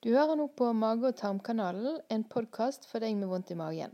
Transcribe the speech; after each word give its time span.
Du 0.00 0.14
hører 0.16 0.32
nå 0.32 0.46
på 0.56 0.64
Mage- 0.72 1.10
og 1.10 1.16
tarmkanalen, 1.16 1.98
en 2.08 2.22
podkast 2.24 2.86
for 2.88 3.04
deg 3.04 3.18
med 3.20 3.28
vondt 3.28 3.50
i 3.52 3.56
magen. 3.60 3.92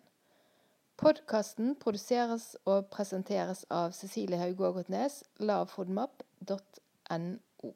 Podkasten 1.03 1.75
produseres 1.83 2.55
og 2.63 2.87
presenteres 2.95 3.67
av 3.75 3.91
Cecilie 3.91 4.39
Hauge 4.39 4.63
Ågotnes, 4.69 5.25
lavfodmap.no. 5.43 7.73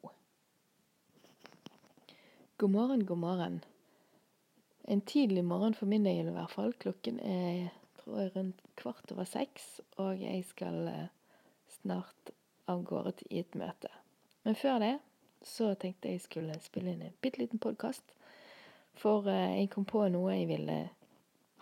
God 2.57 2.71
morgen, 2.77 3.05
god 3.05 3.19
morgen. 3.19 3.63
En 4.87 5.01
tidlig 5.01 5.43
morgen 5.43 5.75
for 5.75 5.91
min 5.91 6.07
del 6.07 6.31
i 6.31 6.35
hvert 6.39 6.55
fall. 6.55 6.71
Klokken 6.79 7.19
er 7.19 7.67
tror 7.99 8.23
jeg 8.23 8.35
rundt 8.37 8.63
kvart 8.79 9.11
over 9.11 9.27
seks, 9.27 9.83
og 9.97 10.23
jeg 10.23 10.45
skal 10.47 10.87
eh, 10.87 11.11
snart 11.81 12.31
av 12.71 12.87
gårde 12.87 13.27
i 13.27 13.43
et 13.43 13.59
møte. 13.59 13.91
Men 14.47 14.55
før 14.55 14.79
det 14.79 14.95
så 15.43 15.75
tenkte 15.75 16.15
jeg 16.15 16.23
skulle 16.23 16.55
spille 16.63 16.95
inn 16.95 17.03
en 17.05 17.15
bitte 17.21 17.41
liten 17.41 17.59
podkast. 17.59 18.03
For 18.99 19.27
eh, 19.29 19.61
jeg 19.61 19.71
kom 19.73 19.85
på 19.87 20.03
noe 20.11 20.35
jeg 20.35 20.49
ville 20.49 20.81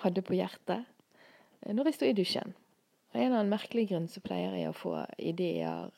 hadde 0.04 0.24
på 0.26 0.38
hjertet 0.38 0.86
eh, 1.62 1.74
når 1.76 1.90
jeg 1.90 2.00
sto 2.00 2.10
i 2.10 2.18
dusjen. 2.18 2.56
Av 3.14 3.20
en 3.20 3.26
eller 3.26 3.42
annen 3.42 3.54
merkelig 3.54 3.88
grunn 3.90 4.08
så 4.12 4.22
pleier 4.24 4.56
jeg 4.58 4.70
å 4.70 4.78
få 4.78 4.94
ideer, 5.18 5.90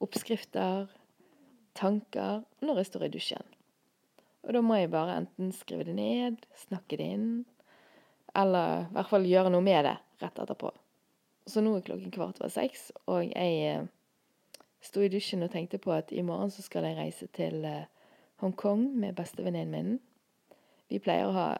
oppskrifter, 0.00 0.90
tanker 1.76 2.44
når 2.64 2.80
jeg 2.80 2.90
står 2.90 3.06
i 3.06 3.14
dusjen. 3.16 3.56
Og 4.46 4.54
da 4.56 4.62
må 4.64 4.78
jeg 4.78 4.92
bare 4.92 5.18
enten 5.20 5.50
skrive 5.52 5.84
det 5.88 5.96
ned, 5.98 6.38
snakke 6.56 6.96
det 7.00 7.08
inn, 7.16 7.30
eller 8.38 8.86
i 8.86 8.94
hvert 8.94 9.10
fall 9.10 9.26
gjøre 9.26 9.50
noe 9.52 9.64
med 9.64 9.84
det 9.88 9.96
rett 10.22 10.38
etterpå. 10.38 10.70
Så 11.50 11.64
nå 11.64 11.74
er 11.76 11.84
klokken 11.84 12.14
kvart 12.14 12.38
over 12.40 12.52
seks, 12.52 12.88
og 13.10 13.26
jeg 13.26 13.56
eh, 13.66 13.88
sto 14.86 15.02
i 15.02 15.10
dusjen 15.12 15.42
og 15.44 15.50
tenkte 15.52 15.80
på 15.82 15.92
at 15.92 16.14
i 16.14 16.22
morgen 16.24 16.52
så 16.54 16.62
skal 16.64 16.86
jeg 16.86 16.98
reise 17.00 17.26
til 17.36 17.66
Hongkong 18.40 18.86
med 18.96 19.18
bestevenninnen 19.18 19.74
min. 19.74 19.98
Vi 20.90 20.98
pleier 21.02 21.28
å 21.28 21.36
ha 21.36 21.50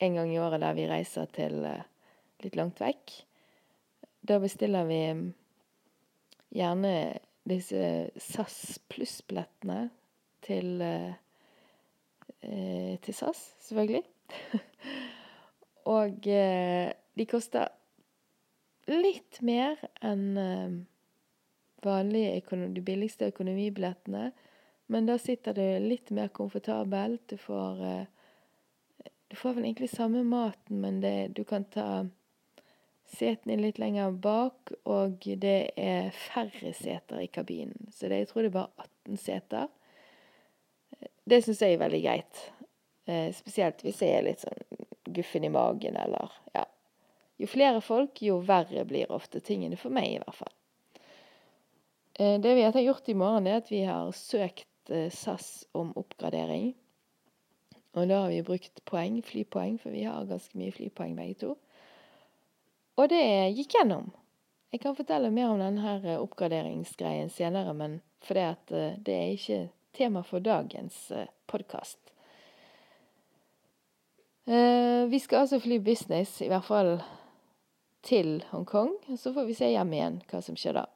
en 0.00 0.16
gang 0.16 0.30
i 0.32 0.38
året 0.40 0.62
der 0.62 0.76
vi 0.78 0.86
reiser 0.88 1.28
til 1.34 1.58
litt 1.60 2.56
langt 2.56 2.80
vekk. 2.80 3.16
Da 4.24 4.38
bestiller 4.40 4.86
vi 4.88 5.00
gjerne 6.54 6.94
disse 7.50 7.82
SAS 8.20 8.78
pluss-billettene 8.92 9.88
til 10.46 10.78
til 12.40 13.12
SAS, 13.12 13.40
selvfølgelig. 13.60 14.04
Og 15.96 16.24
de 16.24 17.26
koster 17.28 17.68
litt 18.88 19.40
mer 19.44 19.80
enn 20.00 20.86
vanlige 21.84 22.56
de 22.74 22.84
billigste 22.84 23.28
økonomibillettene. 23.28 24.30
Men 24.90 25.06
da 25.06 25.18
sitter 25.18 25.54
du 25.54 25.66
litt 25.84 26.10
mer 26.10 26.32
komfortabelt. 26.34 27.28
Du 27.30 27.36
får 27.36 28.06
Du 29.30 29.36
får 29.38 29.54
vel 29.54 29.64
egentlig 29.68 29.90
samme 29.92 30.24
maten, 30.26 30.80
men 30.82 31.00
det 31.00 31.30
du 31.38 31.44
kan 31.46 31.64
ta 31.70 32.06
setene 33.10 33.56
litt 33.62 33.78
lenger 33.78 34.10
bak, 34.22 34.72
og 34.90 35.22
det 35.42 35.70
er 35.78 36.10
færre 36.14 36.72
seter 36.74 37.22
i 37.22 37.28
kabinen. 37.30 37.90
Så 37.94 38.10
det 38.10 38.24
jeg 38.24 38.30
tror 38.30 38.42
det 38.42 38.50
er 38.50 38.56
bare 38.58 38.88
18 39.06 39.20
seter. 39.22 39.70
Det 41.30 41.38
syns 41.44 41.62
jeg 41.62 41.76
er 41.76 41.82
veldig 41.84 42.02
greit. 42.02 42.42
Spesielt 43.38 43.82
hvis 43.86 44.02
jeg 44.02 44.18
er 44.18 44.26
litt 44.26 44.42
sånn 44.42 44.66
guffen 45.10 45.46
i 45.46 45.50
magen 45.50 45.96
eller 45.98 46.34
ja. 46.54 46.66
Jo 47.40 47.48
flere 47.48 47.80
folk, 47.80 48.18
jo 48.22 48.42
verre 48.44 48.82
blir 48.84 49.10
ofte 49.14 49.40
tingene 49.40 49.78
for 49.80 49.94
meg, 49.94 50.10
i 50.12 50.18
hvert 50.20 50.38
fall. 50.42 50.54
Det 52.18 52.52
vi 52.58 52.66
har 52.66 52.76
gjort 52.82 53.08
i 53.08 53.16
morgen, 53.16 53.46
er 53.48 53.62
at 53.62 53.70
vi 53.72 53.80
har 53.86 54.10
søkt 54.12 54.90
SAS 54.90 55.64
om 55.72 55.94
oppgradering. 55.96 56.74
Og 57.98 58.06
da 58.06 58.20
har 58.22 58.30
vi 58.30 58.42
brukt 58.46 58.84
poeng, 58.86 59.18
flypoeng, 59.26 59.78
for 59.82 59.90
vi 59.90 60.04
har 60.06 60.28
ganske 60.28 60.58
mye 60.58 60.74
flypoeng 60.74 61.16
begge 61.18 61.40
to. 61.40 61.56
Og 63.00 63.08
det 63.10 63.22
gikk 63.56 63.74
gjennom. 63.78 64.12
Jeg 64.70 64.84
kan 64.84 64.94
fortelle 64.94 65.32
mer 65.34 65.50
om 65.50 65.58
denne 65.58 65.82
her 65.82 66.20
oppgraderingsgreien 66.20 67.30
senere, 67.34 67.74
men 67.74 67.98
fordi 68.22 68.44
at 68.52 68.70
det 69.02 69.16
er 69.16 69.34
ikke 69.34 69.60
tema 69.96 70.22
for 70.22 70.38
dagens 70.44 71.08
podkast. 71.50 71.98
Vi 74.46 75.18
skal 75.18 75.42
altså 75.42 75.58
fly 75.62 75.80
business, 75.82 76.40
i 76.42 76.48
hvert 76.50 76.66
fall 76.66 77.00
til 78.06 78.44
Hongkong. 78.52 78.94
Så 79.18 79.34
får 79.34 79.44
vi 79.50 79.54
se 79.58 79.74
hjem 79.74 79.92
igjen 79.96 80.22
hva 80.30 80.40
som 80.44 80.56
skjer 80.58 80.78
da. 80.78 80.86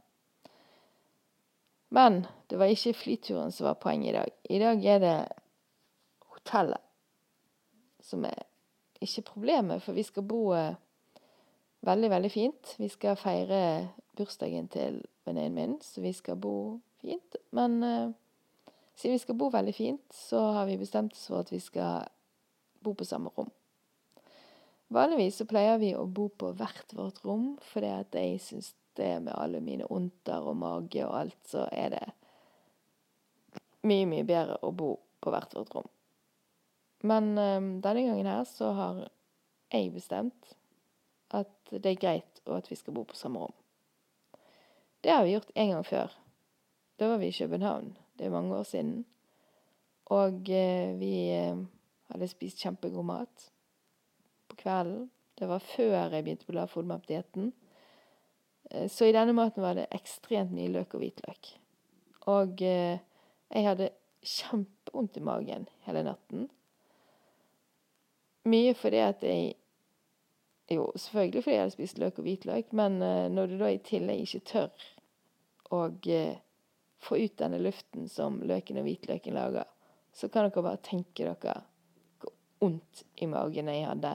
Men 1.95 2.27
det 2.51 2.59
var 2.59 2.71
ikke 2.71 2.95
flyturen 2.99 3.53
som 3.55 3.67
var 3.69 3.81
poenget 3.83 4.11
i 4.13 4.17
dag. 4.19 4.31
I 4.51 4.59
dag 4.63 4.87
er 4.95 5.03
det 5.03 5.19
hotellet 6.45 6.81
som 8.05 8.25
er 8.29 8.45
ikke 9.01 9.25
problemet, 9.33 9.83
for 9.83 9.97
vi 9.97 10.05
skal 10.05 10.27
bo 10.29 10.53
veldig, 11.85 12.11
veldig 12.11 12.31
fint. 12.33 12.75
Vi 12.79 12.89
skal 12.93 13.17
feire 13.17 13.89
bursdagen 14.17 14.69
til 14.69 15.01
venninnen 15.25 15.57
min, 15.57 15.75
så 15.81 16.05
vi 16.05 16.13
skal 16.13 16.37
bo 16.37 16.81
fint. 17.01 17.37
Men 17.57 17.81
siden 18.95 19.17
vi 19.17 19.23
skal 19.23 19.39
bo 19.41 19.49
veldig 19.53 19.75
fint, 19.75 20.05
så 20.13 20.41
har 20.59 20.69
vi 20.69 20.77
bestemt 20.81 21.17
oss 21.17 21.27
for 21.27 21.45
at 21.45 21.53
vi 21.53 21.61
skal 21.61 22.09
bo 22.85 22.95
på 22.95 23.09
samme 23.09 23.33
rom. 23.37 23.51
Vanligvis 24.93 25.41
så 25.41 25.49
pleier 25.49 25.81
vi 25.81 25.95
å 25.97 26.05
bo 26.07 26.29
på 26.29 26.53
hvert 26.55 26.93
vårt 26.95 27.25
rom, 27.25 27.55
fordi 27.73 27.91
at 27.91 28.15
jeg 28.15 28.41
syns 28.45 28.75
det 28.95 29.17
med 29.25 29.35
alle 29.35 29.65
mine 29.65 29.89
ondter 29.91 30.45
og 30.45 30.61
mage 30.61 31.03
og 31.07 31.17
alt, 31.25 31.41
så 31.49 31.65
er 31.73 31.97
det 31.97 32.05
mye, 33.83 34.07
mye 34.07 34.29
bedre 34.29 34.61
å 34.63 34.71
bo 34.77 34.95
på 35.25 35.33
hvert 35.33 35.57
vårt 35.57 35.75
rom. 35.75 35.89
Men 37.05 37.35
denne 37.37 38.07
gangen 38.07 38.27
her 38.27 38.45
så 38.49 38.71
har 38.73 39.01
jeg 39.75 39.93
bestemt 39.93 40.55
at 41.35 41.53
det 41.69 41.91
er 41.91 42.01
greit, 42.01 42.41
og 42.47 42.57
at 42.63 42.71
vi 42.71 42.79
skal 42.79 42.95
bo 42.97 43.03
på 43.05 43.17
samme 43.19 43.43
rom. 43.43 43.57
Det 45.05 45.13
har 45.13 45.25
vi 45.27 45.35
gjort 45.35 45.51
en 45.55 45.73
gang 45.75 45.85
før. 45.85 46.15
Da 46.97 47.09
var 47.11 47.21
vi 47.21 47.29
i 47.29 47.37
København. 47.37 47.91
Det 48.17 48.27
er 48.27 48.33
mange 48.33 48.57
år 48.57 48.63
siden. 48.63 49.05
Og 50.15 50.47
vi 51.01 51.15
hadde 52.09 52.29
spist 52.31 52.63
kjempegod 52.63 53.05
mat 53.05 53.51
på 54.49 54.57
kvelden. 54.63 55.11
Det 55.35 55.49
var 55.51 55.59
før 55.59 56.15
jeg 56.15 56.25
begynte 56.25 56.47
på 56.47 56.57
lavfodmap-dietten. 56.57 57.53
Så 58.89 59.11
i 59.11 59.13
denne 59.13 59.35
maten 59.37 59.65
var 59.65 59.75
det 59.77 59.91
ekstremt 59.93 60.55
mye 60.55 60.73
løk 60.73 60.95
og 60.95 61.03
hvitløk. 61.03 61.53
Og 62.33 62.63
jeg 62.65 63.67
hadde 63.69 63.93
kjempevondt 64.25 65.19
i 65.19 65.27
magen 65.27 65.67
hele 65.85 66.07
natten. 66.07 66.49
Mye 68.45 68.75
fordi 68.77 69.01
at 69.05 69.23
jeg 69.23 69.55
Jo, 70.71 70.93
selvfølgelig 70.97 71.43
fordi 71.45 71.55
jeg 71.55 71.61
hadde 71.61 71.75
spist 71.75 71.99
løk 72.01 72.19
og 72.19 72.25
hvitløk, 72.25 72.73
men 72.73 72.97
når 73.35 73.47
du 73.47 73.59
da 73.61 73.69
i 73.69 73.81
tillegg 73.85 74.23
ikke 74.25 74.47
tør 74.49 74.87
å 75.77 75.81
få 77.05 77.19
ut 77.21 77.35
denne 77.37 77.59
luften 77.61 78.09
som 78.09 78.39
løken 78.41 78.81
og 78.81 78.87
hvitløken 78.87 79.37
lager, 79.37 79.69
så 80.13 80.31
kan 80.33 80.49
dere 80.49 80.65
bare 80.65 80.81
tenke 80.81 81.27
dere 81.27 81.59
hvor 82.23 82.33
vondt 82.63 83.05
i 83.21 83.29
magen 83.29 83.69
jeg 83.69 83.85
hadde. 83.91 84.15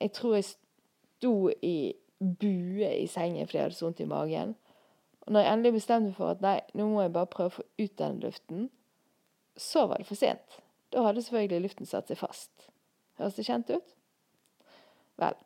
Jeg 0.00 0.12
tror 0.18 0.34
jeg 0.34 0.48
sto 0.50 1.34
i 1.62 1.94
bue 2.18 2.90
i 2.90 3.06
sengen 3.06 3.46
fordi 3.46 3.60
jeg 3.60 3.68
hadde 3.68 3.78
så 3.78 3.86
vondt 3.86 4.02
i 4.02 4.10
magen. 4.10 4.56
Og 5.26 5.32
når 5.32 5.40
jeg 5.44 5.52
endelig 5.52 5.76
bestemte 5.78 6.10
meg 6.10 6.18
for 6.18 6.34
at 6.34 6.42
nei, 6.42 6.60
nå 6.74 6.86
må 6.90 7.02
jeg 7.02 7.14
bare 7.14 7.30
prøve 7.30 7.52
å 7.52 7.58
få 7.60 7.66
ut 7.78 7.98
denne 7.98 8.26
luften, 8.26 8.70
så 9.56 9.86
var 9.86 10.02
det 10.02 10.08
for 10.10 10.18
sent. 10.18 10.60
Da 10.90 11.06
hadde 11.06 11.22
selvfølgelig 11.22 11.68
luften 11.68 11.88
satt 11.88 12.10
seg 12.10 12.20
fast. 12.20 12.68
Høres 13.16 13.38
det 13.38 13.46
kjent 13.46 13.70
ut? 13.72 13.94
Vel, 15.16 15.38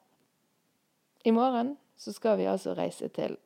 i 1.25 1.32
morgen 1.34 1.76
så 2.00 2.12
skal 2.12 2.38
vi 2.41 2.48
altså 2.50 2.75
reise 2.75 3.08
til 3.14 3.36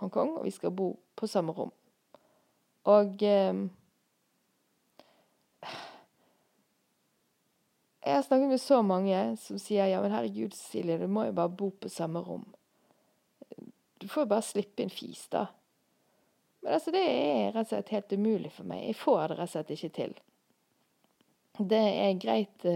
Hongkong, 0.00 0.36
og 0.36 0.44
vi 0.44 0.52
skal 0.52 0.74
bo 0.76 0.90
på 1.16 1.26
samme 1.30 1.54
rom. 1.56 1.72
Og 2.86 3.22
Jeg 8.06 8.14
har 8.14 8.22
snakket 8.22 8.48
med 8.48 8.60
så 8.62 8.82
mange 8.86 9.20
som 9.42 9.58
sier 9.58 9.88
ja, 9.90 9.98
men 9.98 10.12
herregud, 10.14 10.52
Cecilie, 10.54 10.94
du 11.00 11.08
må 11.10 11.24
jo 11.26 11.32
bare 11.34 11.50
bo 11.50 11.72
på 11.74 11.88
samme 11.90 12.20
rom. 12.22 12.44
Du 13.98 14.06
får 14.06 14.22
jo 14.22 14.30
bare 14.30 14.46
slippe 14.46 14.84
en 14.84 14.92
fis, 14.94 15.24
da. 15.32 15.48
Men 16.62 16.76
altså, 16.76 16.92
det 16.94 17.02
er 17.02 17.50
rett 17.50 17.66
og 17.66 17.72
slett 17.72 17.90
helt 17.96 18.14
umulig 18.14 18.52
for 18.54 18.68
meg. 18.70 18.84
Jeg 18.86 18.98
får 19.00 19.24
det 19.32 19.38
rett 19.40 19.48
og 19.48 19.52
slett 19.56 19.72
ikke 19.74 19.90
til. 19.96 20.14
Det 21.58 21.82
er 21.82 22.20
greit 22.22 22.68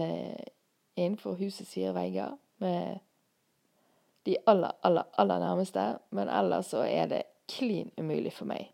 innenfor 0.95 1.37
husets 1.39 1.73
fire 1.73 1.93
vegger 1.95 2.37
med 2.57 2.99
de 4.25 4.37
aller, 4.45 4.71
aller, 4.81 5.03
aller 5.17 5.39
nærmeste, 5.39 5.85
men 6.09 6.29
ellers 6.29 6.65
så 6.65 6.83
er 6.85 7.07
det 7.09 7.23
klin 7.49 7.91
umulig 7.97 8.33
for 8.33 8.49
meg 8.49 8.69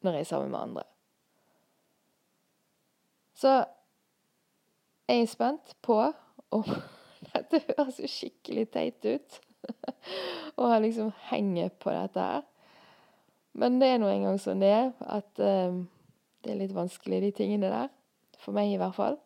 når 0.00 0.16
jeg 0.16 0.20
er 0.20 0.30
sammen 0.30 0.50
med 0.50 0.58
andre. 0.58 0.82
Så 3.36 3.52
jeg 5.08 5.22
er 5.22 5.28
spent 5.28 5.76
på 5.82 6.00
om 6.50 6.64
Dette 7.30 7.60
høres 7.68 7.98
jo 8.00 8.08
skikkelig 8.08 8.64
teit 8.72 9.04
ut 9.04 9.34
å 10.60 10.70
liksom 10.80 11.10
henge 11.28 11.68
på 11.78 11.92
dette 11.92 12.24
her. 12.24 12.46
Men 13.60 13.76
det 13.78 13.90
er 13.92 14.00
nå 14.00 14.08
engang 14.08 14.38
sånn 14.40 14.62
det 14.62 14.70
er, 14.72 14.88
at 15.04 15.28
det 15.36 16.54
er 16.54 16.58
litt 16.62 16.72
vanskelig, 16.74 17.20
de 17.26 17.30
tingene 17.36 17.68
der. 17.68 17.90
For 18.40 18.56
meg, 18.56 18.72
i 18.72 18.78
hvert 18.80 18.96
fall. 18.96 19.18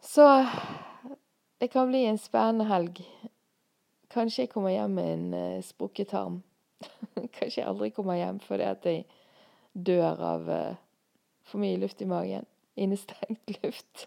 Så 0.00 0.46
det 1.58 1.68
kan 1.68 1.88
bli 1.88 2.04
en 2.06 2.18
spennende 2.18 2.64
helg. 2.64 3.00
Kanskje 4.12 4.44
jeg 4.44 4.50
kommer 4.52 4.70
hjem 4.70 4.96
med 4.96 5.12
en 5.12 5.34
uh, 5.34 5.62
sprukket 5.64 6.12
tarm. 6.12 6.42
Kanskje 7.36 7.62
jeg 7.62 7.68
aldri 7.68 7.90
kommer 7.90 8.18
hjem 8.18 8.40
fordi 8.44 8.68
at 8.68 8.84
jeg 8.86 9.06
dør 9.72 10.20
av 10.24 10.50
uh, 10.50 10.76
for 11.46 11.62
mye 11.62 11.78
luft 11.80 12.02
i 12.02 12.08
magen. 12.08 12.46
Innestengt 12.76 13.50
luft. 13.62 14.06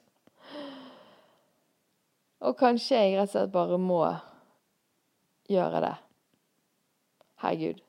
Og 2.40 2.56
kanskje 2.56 2.96
jeg 2.96 3.18
rett 3.18 3.28
og 3.28 3.34
slett 3.34 3.52
bare 3.52 3.78
må 3.82 4.00
gjøre 5.52 5.82
det. 5.84 5.96
Herregud. 7.44 7.84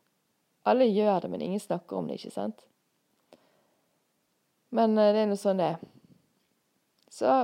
Alle 0.66 0.88
gjør 0.90 1.22
det, 1.22 1.30
men 1.30 1.44
ingen 1.44 1.62
snakker 1.62 2.00
om 2.00 2.08
det, 2.08 2.18
ikke 2.18 2.34
sant? 2.34 2.66
Men 4.74 4.98
uh, 4.98 5.12
det 5.12 5.24
er 5.24 5.30
nå 5.30 5.38
sånn 5.38 5.62
det 5.62 5.72
er. 5.76 5.88
Så 7.10 7.38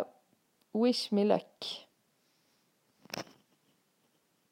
wish 0.77 1.11
me 1.11 1.25
luck. 1.25 1.86